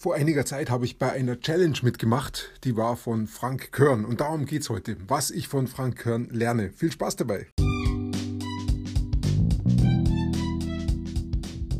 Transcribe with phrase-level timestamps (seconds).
[0.00, 4.20] Vor einiger Zeit habe ich bei einer Challenge mitgemacht, die war von Frank Körn und
[4.20, 6.70] darum geht es heute, was ich von Frank Körn lerne.
[6.70, 7.48] Viel Spaß dabei!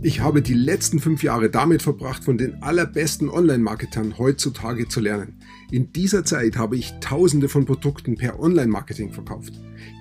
[0.03, 5.39] Ich habe die letzten fünf Jahre damit verbracht, von den allerbesten Online-Marketern heutzutage zu lernen.
[5.71, 9.53] In dieser Zeit habe ich tausende von Produkten per Online-Marketing verkauft.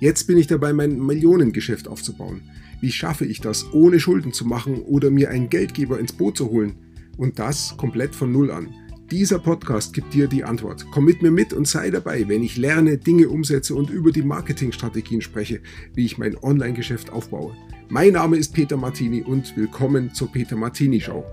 [0.02, 2.42] Jetzt bin ich dabei, mein Millionengeschäft aufzubauen.
[2.82, 6.50] Wie schaffe ich das, ohne Schulden zu machen oder mir einen Geldgeber ins Boot zu
[6.50, 6.87] holen?
[7.18, 8.70] Und das komplett von Null an.
[9.10, 10.86] Dieser Podcast gibt dir die Antwort.
[10.92, 14.22] Komm mit mir mit und sei dabei, wenn ich lerne, Dinge umsetze und über die
[14.22, 15.62] Marketingstrategien spreche,
[15.96, 17.56] wie ich mein Online-Geschäft aufbaue.
[17.90, 21.26] Mein Name ist Peter Martini und willkommen zur Peter Martini Show.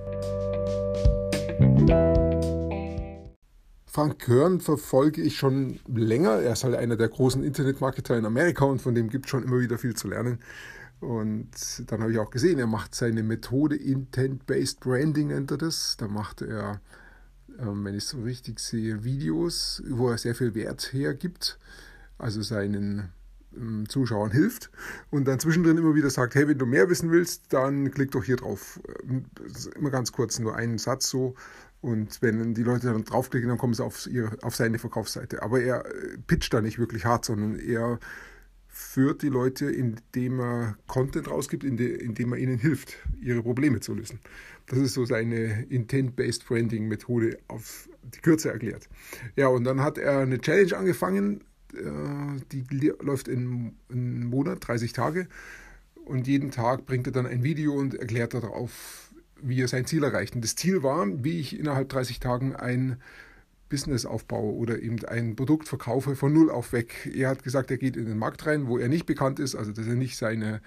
[3.87, 6.41] Frank Körn verfolge ich schon länger.
[6.41, 9.45] Er ist halt einer der großen Internetmarketer in Amerika und von dem gibt es schon
[9.45, 10.39] immer wieder viel zu lernen.
[11.01, 11.51] Und
[11.87, 15.97] dann habe ich auch gesehen, er macht seine Methode Intent-Based Branding, nennt er das.
[15.98, 16.80] Da macht er,
[17.59, 21.59] ähm, wenn ich es so richtig sehe, Videos, wo er sehr viel Wert hergibt,
[22.17, 23.12] also seinen
[23.56, 24.70] ähm, Zuschauern hilft
[25.11, 28.25] und dann zwischendrin immer wieder sagt, hey, wenn du mehr wissen willst, dann klick doch
[28.25, 28.81] hier drauf.
[29.03, 29.25] Ähm,
[29.77, 31.34] immer ganz kurz, nur einen Satz so.
[31.81, 35.42] Und wenn die Leute dann draufklicken, dann kommen sie auf, ihre, auf seine Verkaufsseite.
[35.42, 37.98] Aber er äh, pitcht da nicht wirklich hart, sondern er
[38.75, 44.19] führt die Leute, indem er Content rausgibt, indem er ihnen hilft, ihre Probleme zu lösen.
[44.67, 48.89] Das ist so seine Intent-Based Branding-Methode auf die Kürze erklärt.
[49.36, 52.64] Ja, und dann hat er eine Challenge angefangen, äh, die
[53.00, 55.28] läuft in einem Monat, 30 Tage.
[56.05, 60.02] Und jeden Tag bringt er dann ein Video und erklärt darauf, wie er sein Ziel
[60.02, 60.34] erreicht.
[60.34, 62.97] Und das Ziel war, wie ich innerhalb 30 Tagen ein
[63.69, 67.11] Business aufbaue oder eben ein Produkt verkaufe von null auf weg.
[67.15, 69.73] Er hat gesagt, er geht in den Markt rein, wo er nicht bekannt ist, also
[69.73, 70.61] dass er nicht seine,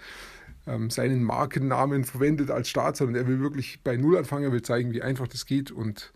[0.66, 4.62] ähm, seinen Markennamen verwendet als Start, sondern er will wirklich bei null anfangen, er will
[4.62, 6.12] zeigen, wie einfach das geht und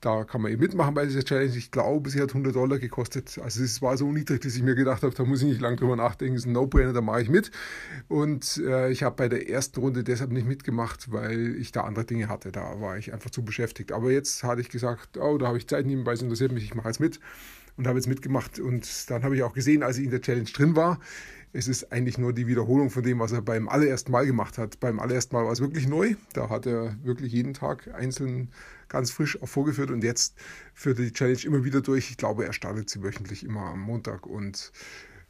[0.00, 1.54] da kann man eben mitmachen bei dieser Challenge.
[1.54, 3.38] Ich glaube, sie hat 100 Dollar gekostet.
[3.42, 5.76] Also es war so niedrig, dass ich mir gedacht habe, da muss ich nicht lange
[5.76, 6.36] drüber nachdenken.
[6.36, 7.50] Es ist ein No-Brainer, da mache ich mit.
[8.08, 12.06] Und äh, ich habe bei der ersten Runde deshalb nicht mitgemacht, weil ich da andere
[12.06, 12.50] Dinge hatte.
[12.50, 13.92] Da war ich einfach zu beschäftigt.
[13.92, 16.74] Aber jetzt hatte ich gesagt, oh, da habe ich Zeit nebenbei, es interessiert mich, ich
[16.74, 17.20] mache jetzt mit.
[17.76, 18.58] Und habe jetzt mitgemacht.
[18.58, 20.98] Und dann habe ich auch gesehen, als ich in der Challenge drin war,
[21.52, 24.78] es ist eigentlich nur die Wiederholung von dem, was er beim allerersten Mal gemacht hat.
[24.78, 26.14] Beim allerersten Mal war es wirklich neu.
[26.32, 28.50] Da hat er wirklich jeden Tag einzeln
[28.88, 30.34] ganz frisch auch vorgeführt und jetzt
[30.74, 32.10] führt er die Challenge immer wieder durch.
[32.10, 34.72] Ich glaube, er startet sie wöchentlich immer am Montag und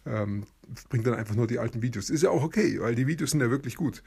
[0.06, 0.44] ähm,
[0.88, 2.10] bringt dann einfach nur die alten Videos.
[2.10, 4.02] Ist ja auch okay, weil die Videos sind ja wirklich gut.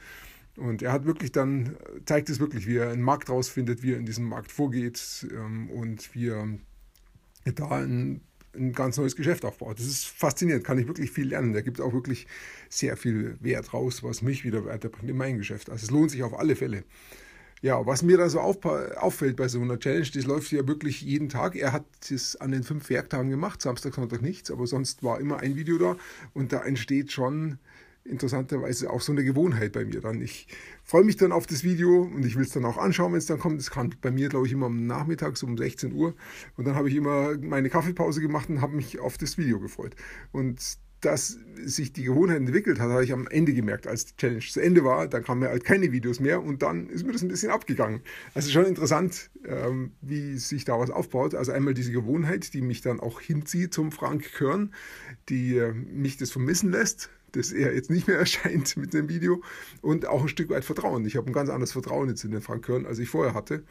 [0.56, 1.76] Und er hat wirklich dann,
[2.06, 5.68] zeigt es wirklich, wie er einen Markt rausfindet, wie er in diesem Markt vorgeht ähm,
[5.70, 6.46] und wie er
[7.44, 8.20] da ein
[8.56, 9.78] ein ganz neues Geschäft aufbaut.
[9.78, 11.52] Das ist faszinierend, kann ich wirklich viel lernen.
[11.52, 12.26] Der gibt auch wirklich
[12.68, 15.70] sehr viel Wert raus, was mich wieder weiterbringt in mein Geschäft.
[15.70, 16.84] Also es lohnt sich auf alle Fälle.
[17.62, 21.30] Ja, was mir da so auffällt bei so einer Challenge, das läuft ja wirklich jeden
[21.30, 21.56] Tag.
[21.56, 25.38] Er hat es an den fünf Werktagen gemacht, Samstag, Sonntag nichts, aber sonst war immer
[25.38, 25.96] ein Video da
[26.34, 27.58] und da entsteht schon
[28.04, 30.20] interessanterweise auch so eine Gewohnheit bei mir dann.
[30.20, 30.46] Ich
[30.82, 33.26] freue mich dann auf das Video und ich will es dann auch anschauen, wenn es
[33.26, 33.60] dann kommt.
[33.60, 36.14] Es kam bei mir, glaube ich, immer am Nachmittag, so um 16 Uhr.
[36.56, 39.96] Und dann habe ich immer meine Kaffeepause gemacht und habe mich auf das Video gefreut.
[40.32, 44.40] Und dass sich die Gewohnheit entwickelt hat, habe ich am Ende gemerkt, als die Challenge
[44.40, 45.06] zu Ende war.
[45.06, 48.00] Dann kamen mir halt keine Videos mehr und dann ist mir das ein bisschen abgegangen.
[48.34, 51.34] Also schon interessant, ähm, wie sich da was aufbaut.
[51.34, 54.72] Also einmal diese Gewohnheit, die mich dann auch hinzieht zum Frank Körn,
[55.28, 59.42] die äh, mich das vermissen lässt, dass er jetzt nicht mehr erscheint mit dem Video
[59.80, 61.04] und auch ein Stück weit Vertrauen.
[61.04, 63.64] Ich habe ein ganz anderes Vertrauen jetzt in den Frank Körn, als ich vorher hatte.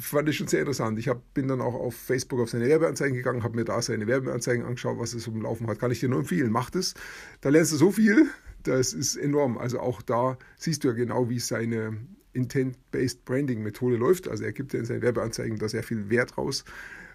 [0.00, 0.98] Fand ich schon sehr interessant.
[0.98, 4.08] Ich hab, bin dann auch auf Facebook auf seine Werbeanzeigen gegangen, habe mir da seine
[4.08, 5.78] Werbeanzeigen angeschaut, was es um Laufen hat.
[5.78, 6.94] Kann ich dir nur empfehlen, mach das.
[7.40, 8.26] Da lernst du so viel,
[8.64, 9.56] das ist enorm.
[9.56, 11.96] Also auch da siehst du ja genau, wie seine
[12.32, 14.28] Intent-Based Branding-Methode läuft.
[14.28, 16.64] Also er gibt ja in seinen Werbeanzeigen da sehr viel Wert raus.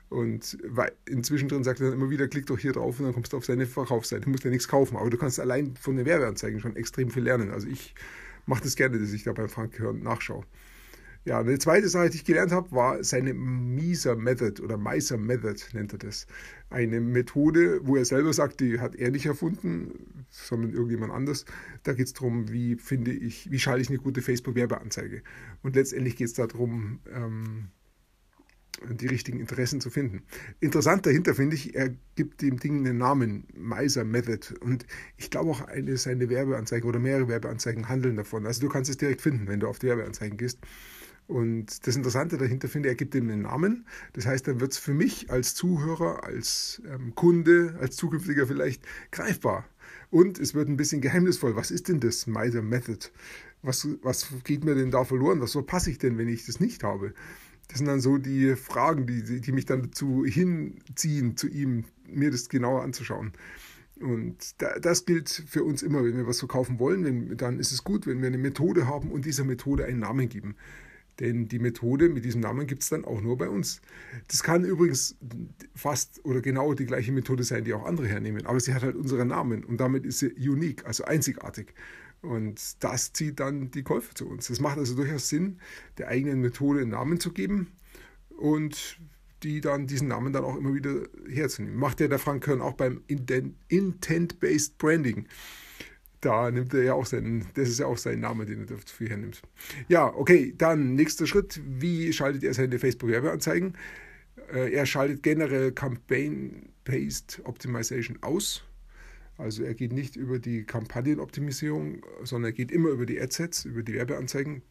[0.09, 0.57] Und
[1.07, 3.37] inzwischen drin sagt er dann immer wieder, klick doch hier drauf und dann kommst du
[3.37, 4.23] auf seine Verkaufsseite.
[4.23, 7.23] Du musst ja nichts kaufen, aber du kannst allein von den Werbeanzeigen schon extrem viel
[7.23, 7.51] lernen.
[7.51, 7.95] Also ich
[8.45, 10.45] mache das gerne, dass ich da beim Frank Hören nachschaue.
[11.25, 15.59] Ja, eine zweite Sache, die ich gelernt habe, war seine Miser Method oder Meiser Method
[15.73, 16.27] nennt er das.
[16.69, 21.45] Eine Methode, wo er selber sagt, die hat er nicht erfunden, sondern irgendjemand anders.
[21.81, 25.23] Da geht es darum, wie finde ich, wie schalte ich eine gute Facebook-Werbeanzeige.
[25.63, 27.69] Und letztendlich geht es darum, ähm,
[28.89, 30.23] die richtigen Interessen zu finden.
[30.59, 34.53] Interessant dahinter finde ich, er gibt dem Ding einen Namen, Meiser Method.
[34.59, 34.85] Und
[35.17, 38.45] ich glaube auch, eine seine Werbeanzeigen oder mehrere Werbeanzeigen handeln davon.
[38.45, 40.59] Also du kannst es direkt finden, wenn du auf die Werbeanzeigen gehst.
[41.27, 43.85] Und das Interessante dahinter finde ich, er gibt ihm einen Namen.
[44.13, 48.83] Das heißt, dann wird es für mich als Zuhörer, als ähm, Kunde, als zukünftiger vielleicht
[49.11, 49.65] greifbar.
[50.11, 51.55] Und es wird ein bisschen geheimnisvoll.
[51.55, 53.09] Was ist denn das Meiser Method?
[53.63, 55.41] Was, was geht mir denn da verloren?
[55.41, 57.13] Was verpasse ich denn, wenn ich das nicht habe?
[57.67, 62.31] Das sind dann so die Fragen, die, die mich dann dazu hinziehen, zu ihm, mir
[62.31, 63.33] das genauer anzuschauen.
[63.99, 68.07] Und das gilt für uns immer, wenn wir was verkaufen wollen, dann ist es gut,
[68.07, 70.55] wenn wir eine Methode haben und dieser Methode einen Namen geben.
[71.19, 73.81] Denn die Methode mit diesem Namen gibt es dann auch nur bei uns.
[74.27, 75.15] Das kann übrigens
[75.73, 78.45] fast oder genau die gleiche Methode sein, die auch andere hernehmen.
[78.45, 81.73] Aber sie hat halt unseren Namen und damit ist sie unique, also einzigartig.
[82.21, 84.49] Und das zieht dann die Käufer zu uns.
[84.49, 85.59] Es macht also durchaus Sinn,
[85.97, 87.71] der eigenen Methode einen Namen zu geben
[88.37, 88.99] und
[89.43, 91.77] die dann diesen Namen dann auch immer wieder herzunehmen.
[91.77, 95.27] Macht ja der Frank Kern auch beim Intent-Based Branding
[96.25, 99.09] da nimmt er ja auch seinen, das ist ja auch sein Name, den er dafür
[99.09, 99.41] hernimmt.
[99.87, 101.61] Ja, okay, dann nächster Schritt.
[101.63, 103.77] Wie schaltet er seine Facebook-Werbeanzeigen?
[104.51, 108.63] Äh, er schaltet generell Campaign-Based Optimization aus.
[109.37, 113.83] Also er geht nicht über die Kampagnenoptimisierung, sondern er geht immer über die Adsets, über
[113.83, 114.61] die Werbeanzeigen.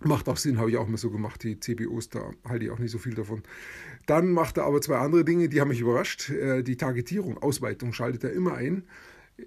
[0.00, 1.42] Macht auch Sinn, habe ich auch mal so gemacht.
[1.44, 3.42] Die CBOs, da halte ich auch nicht so viel davon.
[4.06, 6.30] Dann macht er aber zwei andere Dinge, die haben mich überrascht.
[6.30, 8.84] Äh, die Targetierung, Ausweitung schaltet er immer ein.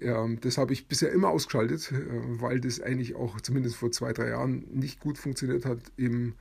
[0.00, 1.96] Ja, das habe ich bisher immer ausgeschaltet, äh,
[2.40, 6.34] weil das eigentlich auch zumindest vor zwei, drei Jahren nicht gut funktioniert hat im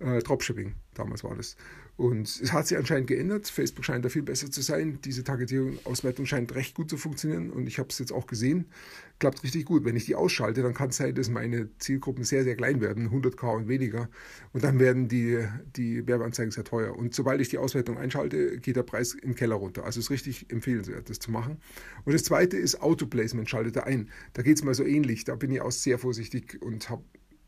[0.00, 0.74] äh, Dropshipping.
[0.94, 1.56] Damals war das.
[1.96, 3.46] Und es hat sich anscheinend geändert.
[3.46, 4.98] Facebook scheint da viel besser zu sein.
[5.04, 7.50] Diese Targetierung, Auswertung scheint recht gut zu funktionieren.
[7.50, 8.64] Und ich habe es jetzt auch gesehen.
[9.18, 9.84] Klappt richtig gut.
[9.84, 13.10] Wenn ich die ausschalte, dann kann es sein, dass meine Zielgruppen sehr, sehr klein werden,
[13.10, 14.08] 100k und weniger.
[14.54, 16.96] Und dann werden die, die Werbeanzeigen sehr teuer.
[16.96, 19.84] Und sobald ich die Auswertung einschalte, geht der Preis im Keller runter.
[19.84, 21.58] Also es ist richtig empfehlenswert, das zu machen.
[22.06, 24.08] Und das zweite ist Autoplacement, schaltet er ein.
[24.32, 25.24] Da geht es mal so ähnlich.
[25.24, 27.04] Da bin ich auch sehr vorsichtig und habe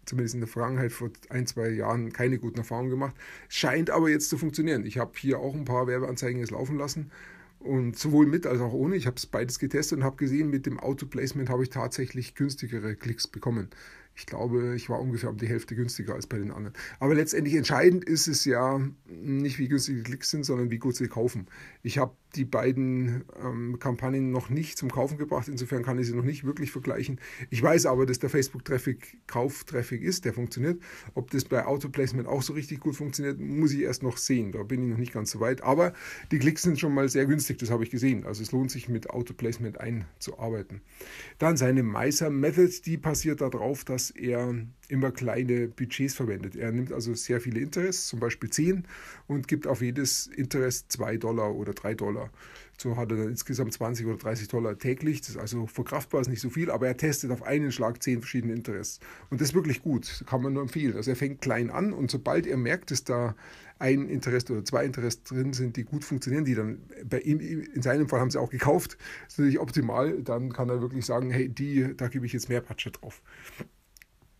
[0.06, 3.14] zumindest in der Vergangenheit vor ein, zwei Jahren keine guten Erfahrungen gemacht.
[3.48, 4.84] Scheint aber jetzt zu funktionieren.
[4.84, 7.10] Ich habe hier auch ein paar Werbeanzeigen jetzt laufen lassen
[7.60, 8.96] und sowohl mit als auch ohne.
[8.96, 12.96] Ich habe es beides getestet und habe gesehen, mit dem Auto-Placement habe ich tatsächlich günstigere
[12.96, 13.68] Klicks bekommen.
[14.14, 16.74] Ich glaube, ich war ungefähr um die Hälfte günstiger als bei den anderen.
[17.00, 20.96] Aber letztendlich entscheidend ist es ja nicht, wie günstig die Klicks sind, sondern wie gut
[20.96, 21.46] sie kaufen.
[21.82, 25.48] Ich habe die beiden ähm, Kampagnen noch nicht zum Kaufen gebracht.
[25.48, 27.20] Insofern kann ich sie noch nicht wirklich vergleichen.
[27.50, 30.80] Ich weiß aber, dass der Facebook-Traffic Kauf-Traffic ist, der funktioniert.
[31.14, 34.52] Ob das bei Autoplacement auch so richtig gut funktioniert, muss ich erst noch sehen.
[34.52, 35.62] Da bin ich noch nicht ganz so weit.
[35.62, 35.92] Aber
[36.30, 38.24] die Klicks sind schon mal sehr günstig, das habe ich gesehen.
[38.24, 40.80] Also es lohnt sich mit Autoplacement einzuarbeiten.
[41.38, 44.54] Dann seine Meiser Method, die basiert darauf, dass er
[44.88, 46.54] immer kleine Budgets verwendet.
[46.56, 48.84] Er nimmt also sehr viele Interests, zum Beispiel 10,
[49.26, 52.30] und gibt auf jedes Interest 2 Dollar oder 3 Dollar.
[52.78, 55.20] So hat er dann insgesamt 20 oder 30 Dollar täglich.
[55.20, 58.20] Das ist also verkraftbar, ist nicht so viel, aber er testet auf einen Schlag 10
[58.20, 58.98] verschiedene Interests.
[59.30, 60.96] Und das ist wirklich gut, kann man nur empfehlen.
[60.96, 63.36] Also er fängt klein an und sobald er merkt, dass da
[63.78, 67.82] ein Interest oder zwei Interests drin sind, die gut funktionieren, die dann bei ihm, in
[67.82, 71.30] seinem Fall haben sie auch gekauft, das ist natürlich optimal, dann kann er wirklich sagen,
[71.30, 73.22] hey, die, da gebe ich jetzt mehr Budget drauf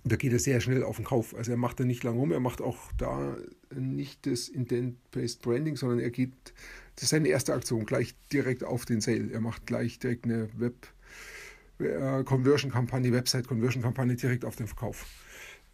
[0.05, 1.37] da geht er sehr schnell auf den Kauf.
[1.37, 3.37] Also er macht da nicht lang rum, er macht auch da
[3.75, 6.33] nicht das Intent-Based Branding, sondern er geht,
[6.97, 9.31] das ist seine erste Aktion, gleich direkt auf den Sale.
[9.33, 15.07] Er macht gleich direkt eine Web-Conversion-Kampagne, äh, Website-Conversion-Kampagne direkt auf den Verkauf.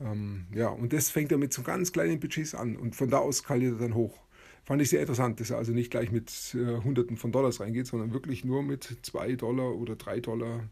[0.01, 3.19] Ähm, ja, und das fängt er mit so ganz kleinen Budgets an und von da
[3.19, 4.17] aus skaliert er dann hoch.
[4.65, 7.87] Fand ich sehr interessant, dass er also nicht gleich mit äh, Hunderten von Dollars reingeht,
[7.87, 10.69] sondern wirklich nur mit 2 Dollar oder 3 Dollar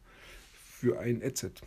[0.53, 1.63] für ein Adset.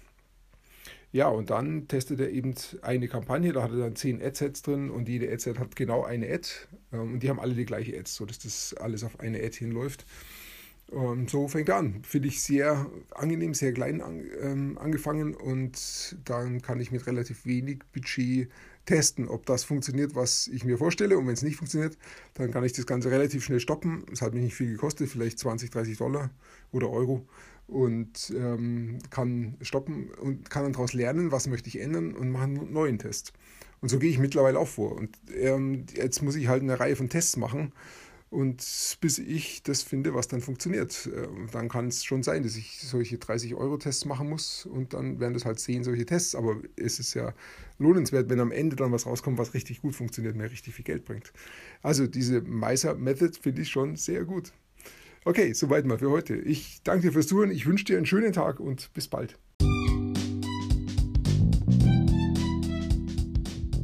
[1.11, 2.53] Ja, und dann testet er eben
[2.83, 6.31] eine Kampagne, da hat er dann zehn Adsets drin und jede Adset hat genau eine
[6.31, 6.47] Ad
[6.93, 10.05] ähm, und die haben alle die gleiche Ads, sodass das alles auf eine Ad hinläuft.
[10.91, 12.01] Und so fängt er an.
[12.03, 17.45] Finde ich sehr angenehm, sehr klein an, ähm, angefangen und dann kann ich mit relativ
[17.45, 18.49] wenig Budget
[18.85, 21.17] testen, ob das funktioniert, was ich mir vorstelle.
[21.17, 21.97] Und wenn es nicht funktioniert,
[22.33, 24.03] dann kann ich das Ganze relativ schnell stoppen.
[24.11, 26.31] Es hat mich nicht viel gekostet, vielleicht 20, 30 Dollar
[26.71, 27.27] oder Euro
[27.69, 32.43] und ähm, kann stoppen und kann dann daraus lernen, was möchte ich ändern und mache
[32.43, 33.33] einen neuen Test.
[33.81, 34.95] Und so gehe ich mittlerweile auch vor.
[34.95, 37.71] Und ähm, jetzt muss ich halt eine Reihe von Tests machen.
[38.29, 42.55] Und bis ich das finde, was dann funktioniert, äh, dann kann es schon sein, dass
[42.57, 46.35] ich solche 30-Euro-Tests machen muss und dann werden das halt 10 solche Tests.
[46.35, 47.33] Aber es ist ja
[47.79, 51.05] lohnenswert, wenn am Ende dann was rauskommt, was richtig gut funktioniert, mir richtig viel Geld
[51.05, 51.33] bringt.
[51.81, 54.51] Also diese Meiser-Method finde ich schon sehr gut.
[55.29, 56.35] Okay, soweit mal für heute.
[56.37, 57.51] Ich danke dir fürs Zuhören.
[57.51, 59.37] Ich wünsche dir einen schönen Tag und bis bald.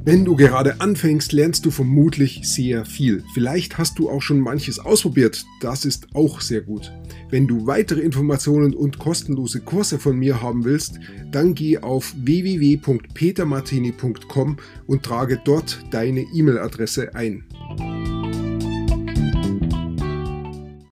[0.03, 3.23] Wenn du gerade anfängst, lernst du vermutlich sehr viel.
[3.35, 5.45] Vielleicht hast du auch schon manches ausprobiert.
[5.61, 6.91] Das ist auch sehr gut.
[7.29, 10.99] Wenn du weitere Informationen und kostenlose Kurse von mir haben willst,
[11.31, 17.43] dann geh auf www.petermartini.com und trage dort deine E-Mail-Adresse ein.